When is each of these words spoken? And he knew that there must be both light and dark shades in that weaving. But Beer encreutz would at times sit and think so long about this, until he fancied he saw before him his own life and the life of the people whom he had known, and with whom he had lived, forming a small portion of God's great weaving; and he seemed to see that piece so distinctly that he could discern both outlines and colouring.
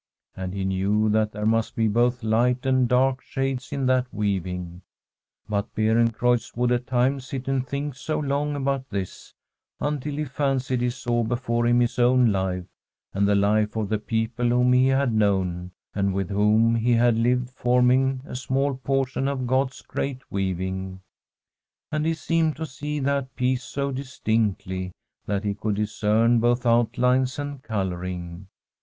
And 0.35 0.55
he 0.55 0.65
knew 0.65 1.09
that 1.09 1.31
there 1.31 1.45
must 1.45 1.75
be 1.75 1.87
both 1.87 2.23
light 2.23 2.65
and 2.65 2.87
dark 2.89 3.21
shades 3.21 3.71
in 3.71 3.85
that 3.85 4.11
weaving. 4.11 4.81
But 5.47 5.75
Beer 5.75 6.03
encreutz 6.03 6.57
would 6.57 6.71
at 6.71 6.87
times 6.87 7.27
sit 7.27 7.47
and 7.47 7.67
think 7.67 7.93
so 7.93 8.17
long 8.17 8.55
about 8.55 8.89
this, 8.89 9.35
until 9.79 10.15
he 10.15 10.25
fancied 10.25 10.81
he 10.81 10.89
saw 10.89 11.23
before 11.23 11.67
him 11.67 11.81
his 11.81 11.99
own 11.99 12.31
life 12.31 12.65
and 13.13 13.27
the 13.27 13.35
life 13.35 13.75
of 13.75 13.89
the 13.89 13.99
people 13.99 14.49
whom 14.49 14.73
he 14.73 14.87
had 14.87 15.13
known, 15.13 15.69
and 15.93 16.15
with 16.15 16.31
whom 16.31 16.73
he 16.73 16.93
had 16.93 17.15
lived, 17.19 17.51
forming 17.51 18.21
a 18.25 18.35
small 18.35 18.73
portion 18.77 19.27
of 19.27 19.45
God's 19.45 19.83
great 19.83 20.31
weaving; 20.31 20.99
and 21.91 22.07
he 22.07 22.15
seemed 22.15 22.55
to 22.55 22.65
see 22.65 22.99
that 23.01 23.35
piece 23.35 23.61
so 23.63 23.91
distinctly 23.91 24.93
that 25.27 25.43
he 25.43 25.53
could 25.53 25.75
discern 25.75 26.39
both 26.39 26.65
outlines 26.65 27.37
and 27.37 27.61
colouring. 27.61 28.47